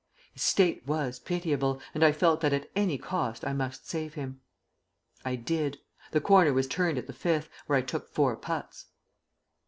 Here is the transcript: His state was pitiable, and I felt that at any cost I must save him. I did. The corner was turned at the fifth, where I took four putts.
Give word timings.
His 0.33 0.41
state 0.41 0.81
was 0.87 1.19
pitiable, 1.19 1.79
and 1.93 2.03
I 2.03 2.11
felt 2.11 2.41
that 2.41 2.53
at 2.53 2.71
any 2.75 2.97
cost 2.97 3.45
I 3.45 3.53
must 3.53 3.87
save 3.87 4.15
him. 4.15 4.41
I 5.23 5.35
did. 5.35 5.77
The 6.09 6.19
corner 6.19 6.53
was 6.53 6.65
turned 6.67 6.97
at 6.97 7.05
the 7.05 7.13
fifth, 7.13 7.49
where 7.67 7.77
I 7.77 7.83
took 7.83 8.07
four 8.07 8.35
putts. 8.35 8.87